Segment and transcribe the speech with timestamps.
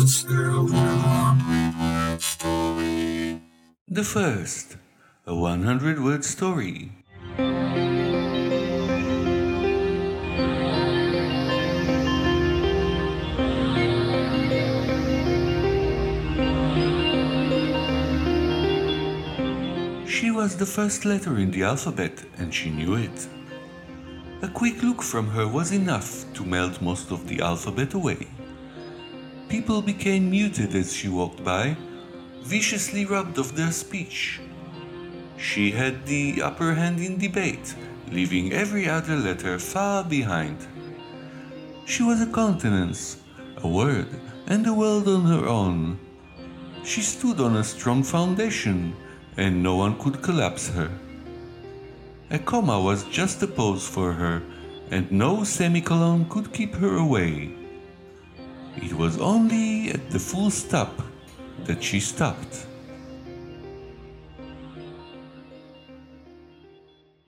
[0.00, 0.06] The
[4.02, 4.76] first,
[5.26, 6.90] a 100 word story.
[20.06, 23.28] She was the first letter in the alphabet and she knew it.
[24.40, 28.26] A quick look from her was enough to melt most of the alphabet away.
[29.50, 31.76] People became muted as she walked by,
[32.42, 34.40] viciously robbed of their speech.
[35.36, 37.74] She had the upper hand in debate,
[38.12, 40.56] leaving every other letter far behind.
[41.84, 43.16] She was a countenance,
[43.56, 44.06] a word,
[44.46, 45.98] and a world on her own.
[46.84, 48.94] She stood on a strong foundation,
[49.36, 50.92] and no one could collapse her.
[52.30, 54.42] A comma was just a pose for her,
[54.92, 57.59] and no semicolon could keep her away.
[58.76, 61.02] It was only at the full stop
[61.64, 62.66] that she stopped.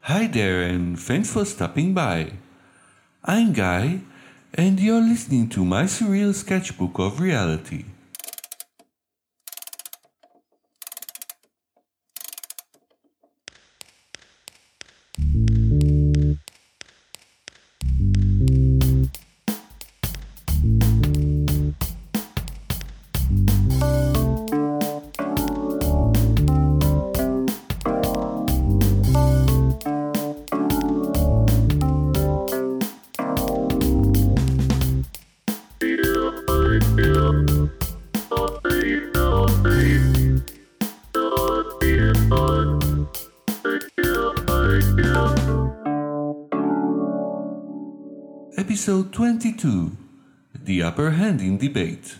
[0.00, 2.32] Hi there, and thanks for stopping by.
[3.24, 4.00] I'm Guy,
[4.54, 7.84] and you're listening to my surreal sketchbook of reality.
[48.58, 49.94] Episode 22
[50.64, 52.16] The Upper Hand in Debate.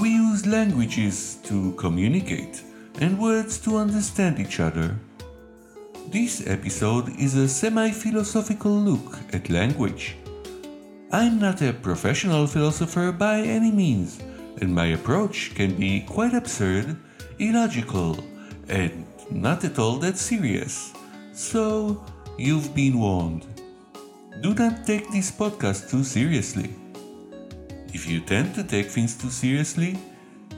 [0.00, 2.64] We use languages to communicate
[3.00, 4.96] and words to understand each other.
[6.08, 10.16] This episode is a semi philosophical look at language.
[11.12, 14.22] I'm not a professional philosopher by any means,
[14.60, 16.96] and my approach can be quite absurd,
[17.40, 18.22] illogical,
[18.68, 20.92] and not at all that serious.
[21.32, 22.04] So,
[22.38, 23.44] you've been warned.
[24.40, 26.70] Do not take this podcast too seriously.
[27.92, 29.98] If you tend to take things too seriously,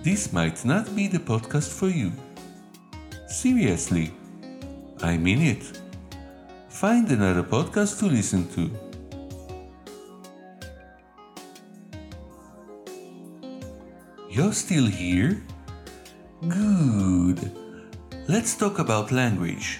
[0.02, 2.12] this might not be the podcast for you.
[3.26, 4.12] Seriously,
[5.02, 5.80] I mean it.
[6.68, 8.91] Find another podcast to listen to.
[14.32, 15.42] You're still here?
[16.48, 17.52] Good.
[18.28, 19.78] Let's talk about language.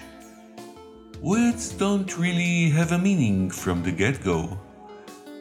[1.23, 4.59] Words don't really have a meaning from the get go.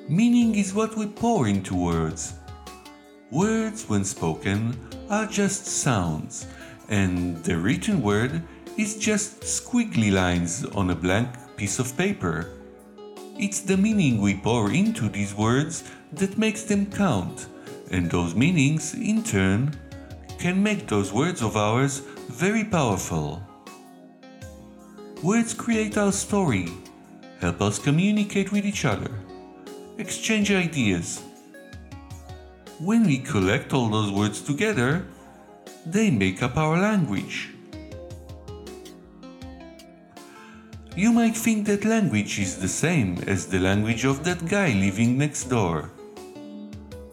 [0.09, 2.33] Meaning is what we pour into words.
[3.31, 4.79] Words, when spoken,
[5.11, 6.47] are just sounds,
[6.89, 8.43] and the written word
[8.79, 12.49] is just squiggly lines on a blank piece of paper.
[13.39, 15.85] It's the meaning we pour into these words
[16.15, 17.49] that makes them count
[17.93, 19.71] and those meanings, in turn,
[20.39, 21.99] can make those words of ours
[22.29, 23.41] very powerful.
[25.23, 26.69] Words create our story,
[27.41, 29.11] help us communicate with each other,
[29.99, 31.23] exchange ideas.
[32.81, 35.05] When we collect all those words together,
[35.87, 37.51] they make up our language.
[40.97, 45.17] You might think that language is the same as the language of that guy living
[45.17, 45.91] next door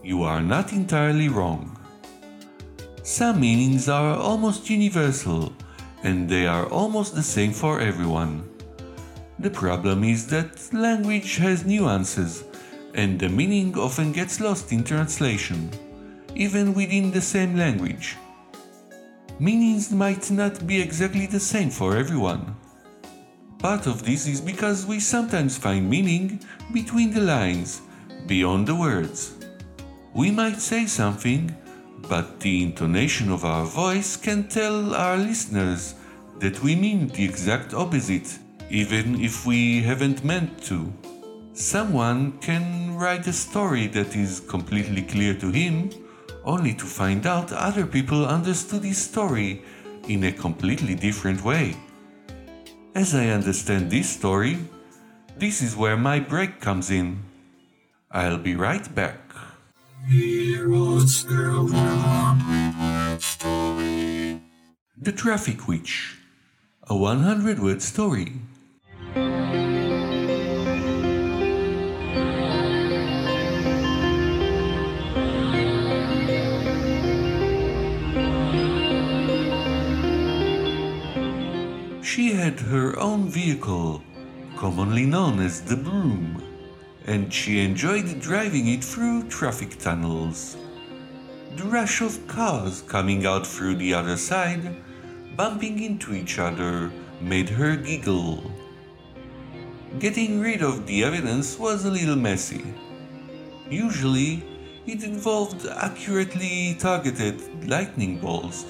[0.09, 1.78] you are not entirely wrong.
[3.03, 5.53] Some meanings are almost universal,
[6.02, 8.50] and they are almost the same for everyone.
[9.38, 12.44] The problem is that language has nuances,
[12.96, 15.69] and the meaning often gets lost in translation,
[16.34, 18.18] even within the same language.
[19.38, 22.56] Meanings might not be exactly the same for everyone.
[23.60, 26.42] Part of this is because we sometimes find meaning
[26.74, 27.83] between the lines,
[28.25, 29.38] beyond the words.
[30.13, 31.56] We might say something,
[32.09, 35.95] but the intonation of our voice can tell our listeners
[36.39, 38.39] that we mean the exact opposite,
[38.69, 40.91] even if we haven't meant to.
[41.53, 45.89] Someone can write a story that is completely clear to him,
[46.44, 49.61] only to find out other people understood his story
[50.07, 51.75] in a completely different way.
[52.95, 54.57] As I understand this story,
[55.38, 57.19] this is where my break comes in.
[58.11, 59.29] I'll be right back.
[65.01, 66.18] The Traffic Witch,
[66.84, 68.34] a 100 word story.
[82.02, 84.02] She had her own vehicle,
[84.57, 86.49] commonly known as the broom,
[87.06, 90.57] and she enjoyed driving it through traffic tunnels.
[91.56, 94.81] The rush of cars coming out through the other side,
[95.36, 96.92] bumping into each other,
[97.22, 98.44] made her giggle.
[100.00, 102.74] Getting rid of the evidence was a little messy.
[103.69, 104.44] Usually,
[104.86, 108.66] it involved accurately targeted lightning bolts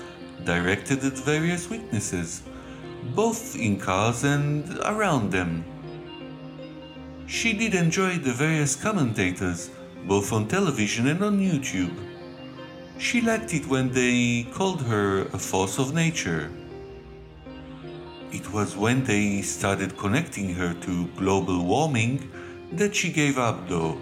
[0.46, 2.44] directed at various witnesses
[3.16, 5.64] both in cars and around them.
[7.30, 9.70] She did enjoy the various commentators,
[10.08, 11.96] both on television and on YouTube.
[12.98, 16.52] She liked it when they called her a force of nature.
[18.32, 22.32] It was when they started connecting her to global warming
[22.72, 24.00] that she gave up, though.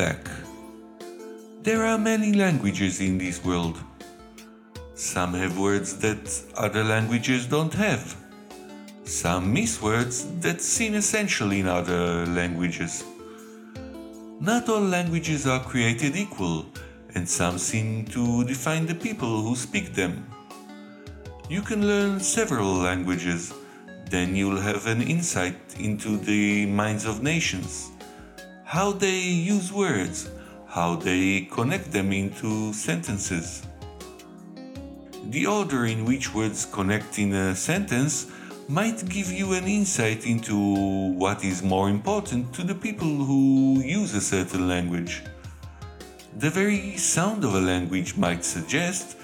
[0.00, 0.30] Back.
[1.62, 3.76] There are many languages in this world.
[4.94, 6.22] Some have words that
[6.56, 8.02] other languages don't have.
[9.04, 13.04] Some miss words that seem essential in other languages.
[14.40, 16.64] Not all languages are created equal,
[17.14, 20.14] and some seem to define the people who speak them.
[21.50, 23.52] You can learn several languages,
[24.08, 27.90] then you'll have an insight into the minds of nations
[28.70, 30.30] how they use words,
[30.68, 33.66] how they connect them into sentences.
[35.30, 38.30] The order in which words connect in a sentence
[38.68, 40.56] might give you an insight into
[41.18, 45.24] what is more important to the people who use a certain language.
[46.38, 49.16] The very sound of a language might suggest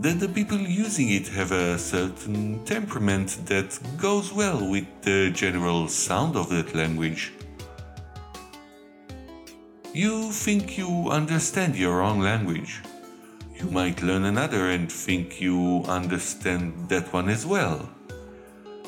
[0.00, 5.88] that the people using it have a certain temperament that goes well with the general
[5.88, 7.33] sound of that language.
[9.94, 12.82] You think you understand your own language.
[13.54, 17.88] You might learn another and think you understand that one as well.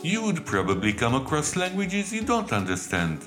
[0.03, 3.21] You would probably come across languages you don't understand,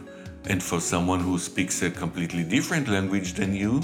[0.43, 3.81] and for someone who speaks a completely different language than you,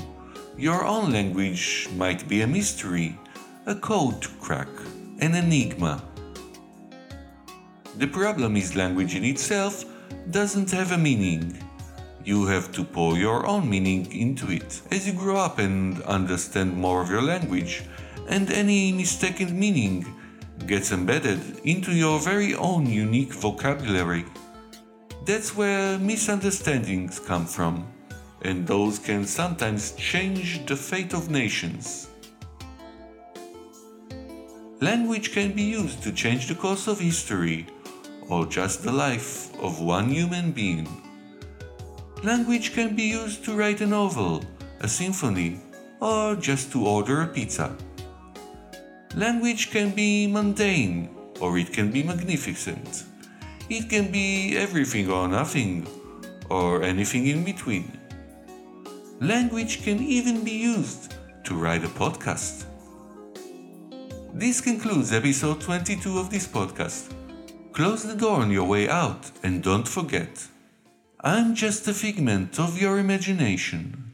[0.57, 3.17] your own language might be a mystery,
[3.65, 4.67] a code to crack,
[5.19, 6.03] an enigma.
[7.97, 9.85] The problem is language in itself
[10.31, 11.57] doesn't have a meaning
[12.25, 16.75] you have to pour your own meaning into it as you grow up and understand
[16.75, 17.83] more of your language,
[18.27, 20.05] and any mistaken meaning
[20.65, 24.25] gets embedded into your very own unique vocabulary.
[25.25, 27.87] That's where misunderstandings come from,
[28.41, 32.09] and those can sometimes change the fate of nations.
[34.81, 37.67] Language can be used to change the course of history
[38.27, 40.87] or just the life of one human being.
[42.25, 44.43] Language can be used to write a novel,
[44.79, 45.59] a symphony,
[46.01, 47.77] or just to order a pizza.
[49.13, 53.03] Language can be mundane, or it can be magnificent.
[53.69, 55.85] It can be everything or nothing,
[56.49, 57.91] or anything in between.
[59.21, 61.13] Language can even be used
[61.43, 62.65] to write a podcast.
[64.33, 67.13] This concludes episode 22 of this podcast.
[67.71, 70.47] Close the door on your way out and don't forget
[71.25, 74.04] I'm just a figment of your imagination.